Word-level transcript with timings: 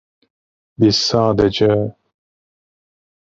Biz 0.79 0.95
sadece... 0.97 1.95